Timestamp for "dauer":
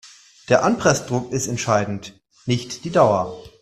2.89-3.37